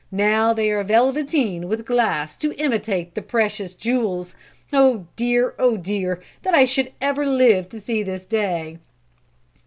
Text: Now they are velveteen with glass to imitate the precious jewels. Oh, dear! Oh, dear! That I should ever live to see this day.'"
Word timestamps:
Now 0.11 0.51
they 0.51 0.71
are 0.71 0.83
velveteen 0.83 1.67
with 1.67 1.85
glass 1.85 2.35
to 2.37 2.55
imitate 2.55 3.13
the 3.13 3.21
precious 3.21 3.75
jewels. 3.75 4.33
Oh, 4.73 5.05
dear! 5.15 5.53
Oh, 5.59 5.77
dear! 5.77 6.23
That 6.41 6.55
I 6.55 6.65
should 6.65 6.91
ever 6.99 7.23
live 7.23 7.69
to 7.69 7.79
see 7.79 8.01
this 8.01 8.25
day.'" 8.25 8.79